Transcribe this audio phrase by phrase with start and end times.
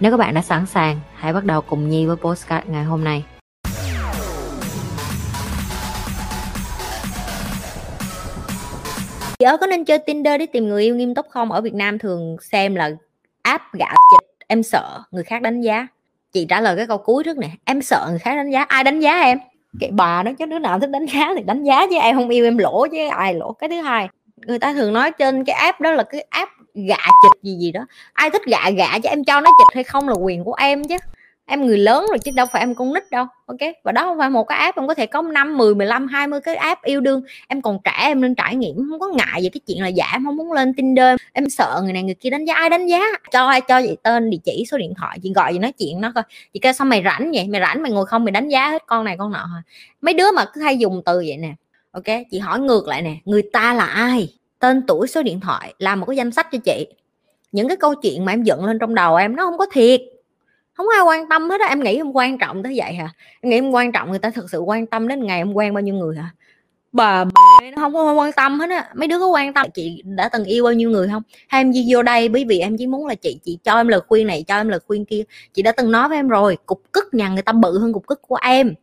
[0.00, 3.04] Nếu các bạn đã sẵn sàng, hãy bắt đầu cùng Nhi với postcard ngày hôm
[3.04, 3.24] nay.
[9.38, 11.52] Chị ơi có nên chơi Tinder để tìm người yêu nghiêm túc không?
[11.52, 12.90] Ở Việt Nam thường xem là
[13.42, 15.86] app gạ chịch, em sợ người khác đánh giá.
[16.32, 18.84] Chị trả lời cái câu cuối trước nè, em sợ người khác đánh giá, ai
[18.84, 19.38] đánh giá em?
[19.80, 22.28] Cái bà nó chứ đứa nào thích đánh giá thì đánh giá chứ em không
[22.28, 23.52] yêu em lỗ chứ ai lỗ.
[23.52, 26.96] Cái thứ hai, người ta thường nói trên cái app đó là cái app gạ
[26.96, 27.86] chịch gì gì đó.
[28.12, 30.84] Ai thích gạ gạ cho em cho nó chịch hay không là quyền của em
[30.84, 30.96] chứ.
[31.52, 33.58] Em người lớn rồi chứ đâu phải em con nít đâu ok?
[33.84, 36.40] Và đó không phải một cái app em có thể có 5, 10, 15, 20
[36.40, 37.22] cái app yêu đương.
[37.48, 40.10] Em còn trẻ em nên trải nghiệm không có ngại về cái chuyện là giả
[40.12, 41.16] em không muốn lên Tinder.
[41.32, 43.00] Em sợ người này người kia đánh giá ai đánh giá?
[43.32, 46.00] Cho ai cho vậy tên địa chỉ số điện thoại chị gọi gì nói chuyện
[46.00, 46.24] nó coi.
[46.52, 47.48] Chị kêu sao mày rảnh vậy?
[47.48, 49.48] Mày rảnh mày ngồi không mày đánh giá hết con này con nọ
[50.00, 51.54] mấy đứa mà cứ hay dùng từ vậy nè
[51.92, 52.16] ok?
[52.30, 54.39] Chị hỏi ngược lại nè người ta là ai?
[54.60, 56.86] Tên tuổi, số điện thoại, làm một cái danh sách cho chị.
[57.52, 60.00] Những cái câu chuyện mà em dựng lên trong đầu em nó không có thiệt.
[60.72, 63.08] Không ai quan tâm hết á, em nghĩ em quan trọng tới vậy hả?
[63.40, 65.74] Em nghĩ em quan trọng người ta thực sự quan tâm đến ngày em quen
[65.74, 66.30] bao nhiêu người hả?
[66.92, 68.90] Bà mẹ nó không có quan tâm hết á.
[68.94, 71.22] Mấy đứa có quan tâm chị đã từng yêu bao nhiêu người không?
[71.48, 74.00] Hay em vô đây bởi vì em chỉ muốn là chị chị cho em lời
[74.08, 75.22] khuyên này, cho em lời khuyên kia.
[75.54, 78.06] Chị đã từng nói với em rồi, cục cức nhà người ta bự hơn cục
[78.06, 78.74] cức của em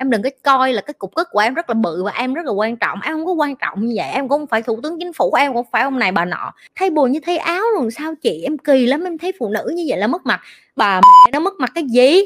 [0.00, 2.34] em đừng có coi là cái cục cất của em rất là bự và em
[2.34, 3.00] rất là quan trọng.
[3.02, 5.34] Em không có quan trọng như vậy, em cũng không phải thủ tướng chính phủ,
[5.34, 6.52] em cũng phải ông này bà nọ.
[6.74, 8.42] Thay buồn như thấy áo rồi sao chị?
[8.44, 10.40] Em kỳ lắm, em thấy phụ nữ như vậy là mất mặt.
[10.76, 12.20] Bà mẹ nó mất mặt cái gì?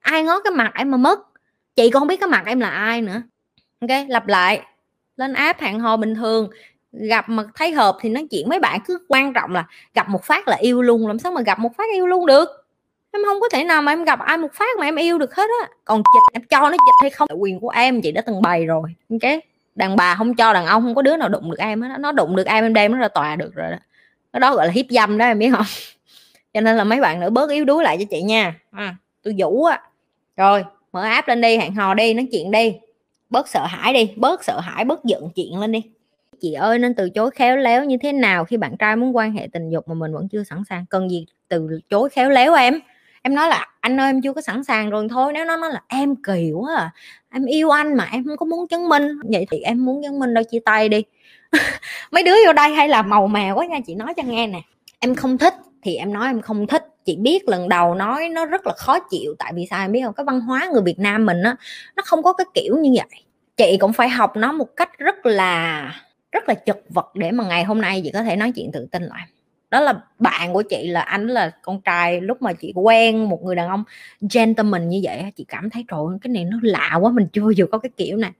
[0.00, 1.20] Ai ngó cái mặt em mà mất?
[1.76, 3.22] Chị còn không biết cái mặt em là ai nữa.
[3.80, 4.60] Ok, lặp lại.
[5.16, 6.48] Lên app hẹn hò bình thường.
[6.92, 8.80] Gặp mà thấy hợp thì nói chuyện mấy bạn.
[8.86, 11.06] Cứ quan trọng là gặp một phát là yêu luôn.
[11.06, 12.65] Làm sao mà gặp một phát yêu luôn được?
[13.12, 15.34] Em không có thể nào mà em gặp ai một phát mà em yêu được
[15.34, 15.68] hết á.
[15.84, 18.42] Còn chịch em cho nó chịch hay không là quyền của em chị đã từng
[18.42, 18.94] bày rồi.
[19.10, 19.32] Ok?
[19.74, 22.12] Đàn bà không cho đàn ông không có đứa nào đụng được em hết nó
[22.12, 23.76] đụng được em em đem nó ra tòa được rồi đó.
[24.32, 25.66] Cái đó gọi là hiếp dâm đó em biết không?
[26.54, 28.54] Cho nên là mấy bạn nữa bớt yếu đuối lại cho chị nha.
[28.70, 29.80] À, tôi vũ á.
[30.36, 32.74] Rồi mở app lên đi hẹn hò đi nói chuyện đi.
[33.30, 35.82] Bớt sợ hãi đi bớt sợ hãi bớt giận chuyện lên đi.
[36.40, 39.32] Chị ơi nên từ chối khéo léo như thế nào khi bạn trai muốn quan
[39.32, 40.86] hệ tình dục mà mình vẫn chưa sẵn sàng?
[40.90, 42.80] Cần gì từ chối khéo léo em?
[43.26, 45.32] Em nói là, anh ơi, em chưa có sẵn sàng rồi, thôi.
[45.32, 46.90] Nếu nó nói là, em kỳ quá à
[47.32, 49.08] em yêu anh mà em không có muốn chứng minh.
[49.32, 51.02] Vậy thì em muốn chứng minh đâu, chia tay đi.
[52.10, 54.60] Mấy đứa vô đây hay là màu mè quá nha, chị nói cho nghe nè.
[54.98, 56.84] Em không thích thì em nói em không thích.
[57.04, 60.00] Chị biết lần đầu nói nó rất là khó chịu, tại vì sao em biết
[60.04, 60.14] không?
[60.14, 61.56] Cái văn hóa người Việt Nam mình á,
[61.96, 63.22] nó không có cái kiểu như vậy.
[63.56, 65.82] Chị cũng phải học nó một cách rất là
[66.32, 68.86] rất là chật vật để mà ngày hôm nay chị có thể nói chuyện tự
[68.92, 69.26] tin lại
[69.76, 73.42] đó là bạn của chị là anh là con trai lúc mà chị quen một
[73.42, 73.84] người đàn ông
[74.32, 77.50] gentleman như vậy chị cảm thấy trời cái này nó lạ quá, mình chưa bao
[77.50, 78.30] giờ có cái kiểu này.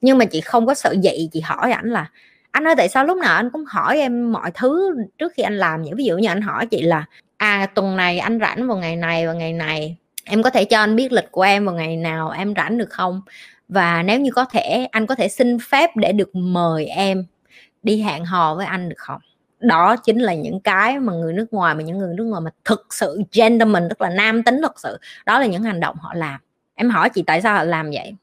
[0.00, 2.10] Nhưng mà chị không có sợ dậy, chị hỏi ảnh là,
[2.50, 5.58] anh ơi, tại sao lúc nào anh cũng hỏi em mọi thứ trước khi anh
[5.58, 7.04] làm những ví dụ như anh hỏi chị là
[7.36, 10.78] à tuần này anh rảnh vào ngày này và ngày này, em có thể cho
[10.78, 13.20] anh biết lịch của em vào ngày nào, em rảnh được không?
[13.68, 17.24] Và nếu như có thể, anh có thể xin phép để được mời em
[17.82, 19.20] đi hẹn hò với anh được không?
[19.66, 22.50] Đó chính là những cái mà người nước ngoài mà những người nước ngoài mà
[22.64, 26.14] thực sự gentleman tức là nam tính thực sự đó là những hành động họ
[26.14, 26.40] làm.
[26.74, 28.14] Em hỏi chị tại sao họ làm vậy?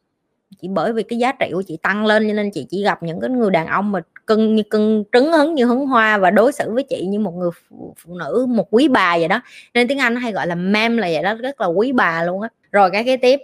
[0.61, 3.03] Chỉ bởi vì cái giá trị của chị tăng lên cho nên chị chỉ gặp
[3.03, 6.31] những cái người đàn ông mà cưng như cưng trứng hứng như hứng hoa và
[6.31, 9.41] đối xử với chị như một người phụ, phụ nữ một quý bà vậy đó.
[9.73, 12.41] Nên tiếng anh hay gọi là mem là vậy đó rất là quý bà luôn
[12.41, 12.49] á.
[12.71, 13.39] Rồi cái kế tiếp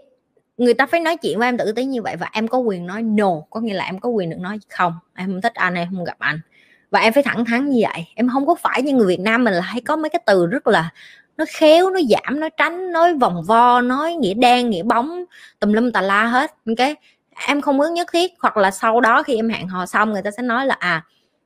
[0.57, 2.87] người ta phải nói chuyện với em tự tế như vậy và em có quyền
[2.87, 4.93] nói no có nghĩa là em có quyền được nói không?
[5.15, 6.39] Em không thích anh em không gặp anh
[6.91, 8.07] và em phải thẳng thắn như vậy.
[8.15, 10.45] Em không có phải như người Việt Nam mình là hay có mấy cái từ
[10.45, 10.89] rất là
[11.37, 15.23] nó khéo nó giảm nó tránh nói vòng vo nói nghĩa đen nghĩa bóng
[15.59, 16.51] tùm lum tà la hết.
[16.67, 16.89] Ok?
[17.47, 18.31] Em không muốn nhất thiết.
[18.39, 21.05] Hoặc là sau đó khi em hẹn hò xong người ta sẽ nói là à,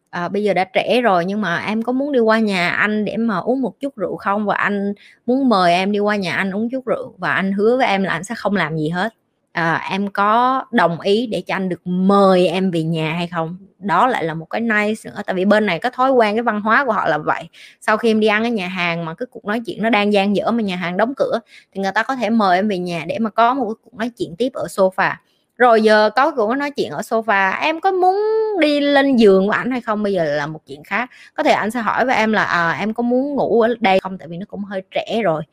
[0.10, 3.06] à bây giờ đã trễ rồi nhưng mà em có muốn đi qua nhà anh
[3.06, 4.46] để mà uống một chút rượu không?
[4.46, 4.94] Và anh
[5.26, 7.14] muốn mời em đi qua nhà anh uống chút rượu.
[7.18, 9.14] Và anh hứa với em là anh sẽ không làm gì hết
[9.54, 13.58] à, em có đồng ý để cho anh được mời em về nhà hay không?
[13.80, 16.44] Đó lại là một cái nice nữa tại vì bên này có thói quen cái
[16.44, 17.44] văn hóa của họ là vậy.
[17.82, 20.14] Sau khi em đi ăn ở nhà hàng mà cái cuộc nói chuyện nó đang
[20.14, 21.40] gian dở mà nhà hàng đóng cửa
[21.74, 23.98] thì người ta có thể mời em về nhà để mà có một cái cuộc
[23.98, 25.14] nói chuyện tiếp ở sofa.
[25.58, 28.16] Rồi giờ có cuộc nói chuyện ở sofa em có muốn
[28.60, 30.04] đi lên giường của ảnh hay không?
[30.04, 31.10] Bây giờ là một chuyện khác.
[31.34, 34.00] Có thể anh sẽ hỏi với em là à, em có muốn ngủ ở đây
[34.00, 34.18] không?
[34.18, 35.44] Tại vì nó cũng hơi trẻ rồi.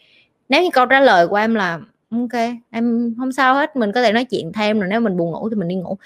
[0.49, 1.79] Nếu như câu trả lời của em là
[2.11, 2.41] ok,
[2.71, 5.49] em không sao hết, mình có thể nói chuyện thêm rồi nếu mình buồn ngủ
[5.51, 5.97] thì mình đi ngủ.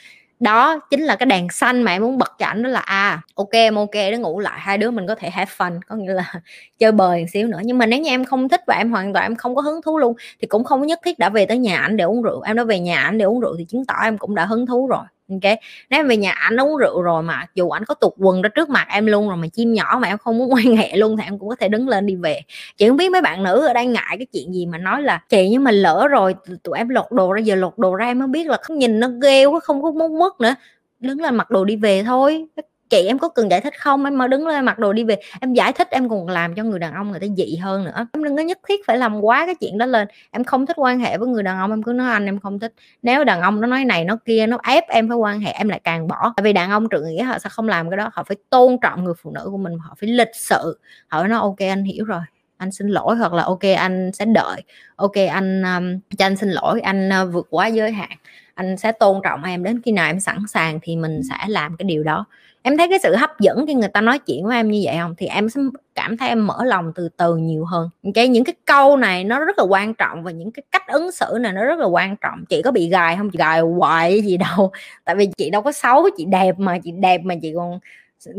[0.41, 3.23] Đó, chính là cái đèn xanh mà em muốn bật cho ảnh đó là à
[3.35, 6.13] ok, em ok, để ngủ lại, hai đứa mình có thể have fun, có nghĩa
[6.13, 6.33] là
[6.79, 7.61] chơi bời một xíu nữa.
[7.65, 9.83] Nhưng mà nếu như em không thích và em hoàn toàn em không có hứng
[9.83, 12.41] thú luôn, thì cũng không nhất thiết đã về tới nhà ảnh để uống rượu.
[12.41, 14.67] Em đã về nhà ảnh để uống rượu thì chứng tỏ em cũng đã hứng
[14.67, 15.59] thú rồi ok
[15.91, 18.49] nếu em về nhà ảnh uống rượu rồi mà dù ảnh có tục quần ra
[18.55, 21.17] trước mặt em luôn rồi mà chim nhỏ mà em không muốn quan hệ luôn
[21.17, 22.41] thì em cũng có thể đứng lên đi về.
[22.77, 25.23] Chị không biết mấy bạn nữ ở đây ngại cái chuyện gì mà nói là
[25.29, 28.19] chị, nhưng mà lỡ rồi tụi em lột đồ ra, giờ lột đồ ra em
[28.19, 30.55] mới biết là không nhìn nó ghê quá, không có muốn mất nữa.
[31.01, 32.47] Đứng lên mặc đồ đi về thôi
[32.95, 34.05] chị em có cần giải thích không?
[34.05, 35.17] Em mà đứng lên mặc đồ đi về.
[35.41, 38.07] Em giải thích em còn làm cho người đàn ông người ta dị hơn nữa.
[38.13, 40.09] Em đừng có nhất thiết phải làm quá cái chuyện đó lên.
[40.31, 42.59] Em không thích quan hệ với người đàn ông em cứ nói anh em không
[42.59, 42.73] thích.
[43.03, 45.69] Nếu đàn ông nó nói này nó kia nó ép em phải quan hệ em
[45.69, 46.33] lại càng bỏ.
[46.37, 48.11] Tại vì đàn ông trưởng nghĩa họ sẽ không làm cái đó.
[48.13, 50.79] Họ phải tôn trọng người phụ nữ của mình họ phải lịch sự.
[51.09, 52.21] Họ nói ok anh hiểu rồi.
[52.57, 53.17] Anh xin lỗi.
[53.17, 54.63] Hoặc là ok anh sẽ đợi.
[54.97, 56.81] Ok anh um, cho anh xin lỗi.
[56.81, 58.11] Anh uh, vượt quá giới hạn
[58.55, 61.77] anh sẽ tôn trọng em đến khi nào em sẵn sàng thì mình sẽ làm
[61.77, 62.25] cái điều đó.
[62.63, 64.97] Em thấy cái sự hấp dẫn khi người ta nói chuyện với em như vậy
[64.99, 65.15] không?
[65.19, 65.61] Thì em sẽ
[65.95, 67.91] cảm thấy em mở lòng từ từ nhiều hơn.
[68.15, 71.13] Cái những cái câu này nó rất là quan trọng và những cái cách ứng
[71.13, 72.45] xử này nó rất là quan trọng.
[72.49, 73.31] Chị có bị gài không?
[73.31, 74.73] Chị gài hoài gì đâu.
[75.05, 77.79] Tại vì chị đâu có xấu chị đẹp mà chị đẹp mà chị còn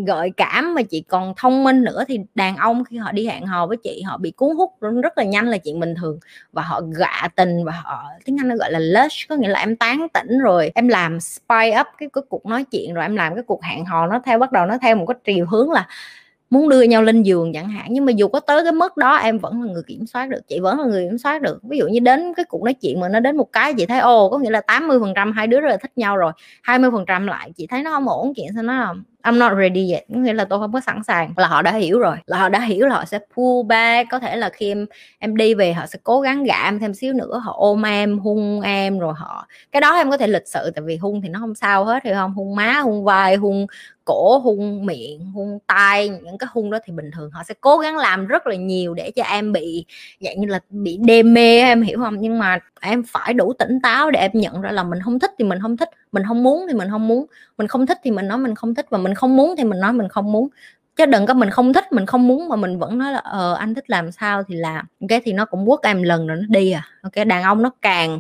[0.08, 3.46] gợi cảm mà chị còn thông minh nữa thì đàn ông khi họ đi hẹn
[3.46, 6.20] hò với chị họ bị cuốn hút rất là nhanh là chuyện bình thường.
[6.52, 9.60] Và họ gạ tình và họ tiếng anh nó gọi là lush có nghĩa là
[9.60, 13.16] em tán tỉnh rồi em làm spy up cái, cái cuộc nói chuyện rồi em
[13.16, 15.72] làm cái cuộc hẹn hò nó theo bắt đầu nó theo một cái chiều hướng
[15.72, 15.88] là
[16.50, 17.88] muốn đưa nhau lên giường chẳng hạn.
[17.90, 20.48] Nhưng mà dù có tới cái mức đó em vẫn là người kiểm soát được
[20.48, 21.60] chị vẫn là người kiểm soát được.
[21.64, 24.00] Ví dụ như đến cái cuộc nói chuyện mà nó đến một cái chị thấy
[24.00, 26.32] ô có nghĩa là 80 phần trăm hai đứa rất là thích nhau rồi
[26.64, 28.94] 20 phần trăm lại chị thấy nó không ổn chuyện sao nó là
[29.26, 30.10] I'm not ready yet.
[30.10, 31.34] Nghĩa là tôi không có sẵn sàng.
[31.38, 32.18] Là họ đã hiểu rồi.
[32.26, 34.10] Là họ đã hiểu là họ sẽ pull back.
[34.12, 34.86] Có thể là khi em
[35.20, 37.42] em đi về họ sẽ cố gắng gạ em thêm xíu nữa.
[37.44, 40.84] Họ ôm em, hung em, rồi họ, cái đó em có thể lịch sự, tại
[40.86, 42.34] vì hung thì nó không sao hết thì không?
[42.34, 43.68] Hung má, hung vai, hung
[44.06, 47.32] cổ, hung miệng, hung tay những cái hung đó thì bình thường.
[47.32, 49.86] Họ sẽ cố gắng làm rất là nhiều để cho em bị
[50.20, 52.16] dạng như là bị đê mê em hiểu không?
[52.20, 55.32] Nhưng mà em phải đủ tỉnh táo để em nhận ra là mình không thích
[55.40, 55.90] thì mình không thích.
[56.12, 57.26] Mình không muốn thì mình không muốn.
[57.58, 59.80] Mình không thích thì mình nói mình không thích và mình không muốn thì mình
[59.80, 60.48] nói mình không muốn.
[60.96, 63.54] Chứ đừng có mình không thích, mình không muốn mà mình vẫn nói là ờ
[63.54, 64.86] anh thích làm sao thì làm.
[65.10, 66.88] Cái thì nó cũng quất em lần rồi nó đi à.
[67.02, 68.20] Ok, đàn ông nó càng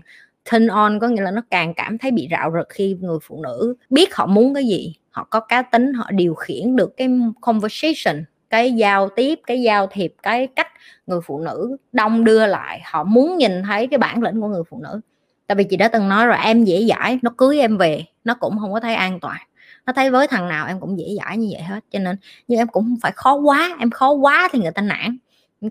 [0.51, 3.41] turn on, có nghĩa là nó càng cảm thấy bị rạo rực khi người phụ
[3.43, 4.95] nữ biết họ muốn cái gì.
[5.11, 7.09] Họ có cá tính, họ điều khiển được cái
[7.41, 10.67] conversation, cái giao tiếp, cái giao thiệp, cái cách
[11.07, 12.81] người phụ nữ đông đưa lại.
[12.85, 15.01] Họ muốn nhìn thấy cái bản lĩnh của người phụ nữ.
[15.47, 18.33] Tại vì chị đã từng nói rồi, em dễ dãi, nó cưới em về, nó
[18.33, 19.37] cũng không có thấy an toàn
[19.85, 22.17] nó thấy với thằng nào em cũng dễ dãi như vậy hết, cho nên
[22.47, 25.17] nhưng em cũng không phải khó quá, em khó quá thì người ta nản.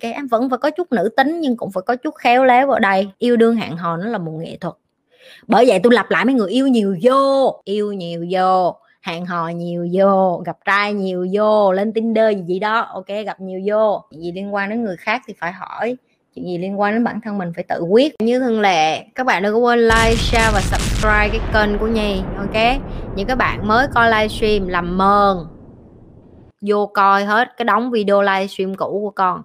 [0.00, 2.70] Cái em vẫn phải có chút nữ tính nhưng cũng phải có chút khéo léo
[2.70, 3.08] ở đây.
[3.18, 4.74] Yêu đương hẹn hò nó là một nghệ thuật.
[5.46, 9.48] Bởi vậy tôi lặp lại mấy người yêu nhiều vô, yêu nhiều vô, hẹn hò
[9.48, 14.04] nhiều vô, gặp trai nhiều vô, lên tinder gì gì đó, ok, gặp nhiều vô.
[14.10, 15.96] Gì liên quan đến người khác thì phải hỏi
[16.34, 18.14] chuyện gì liên quan đến bản thân mình phải tự quyết.
[18.18, 21.86] Như thường lệ, các bạn đừng có quên like, share và subscribe cái kênh của
[21.86, 22.80] nhi, ok?
[23.16, 25.36] Những các bạn mới coi livestream làm mờn.
[26.66, 29.42] Vô coi hết cái đóng video livestream cũ của con.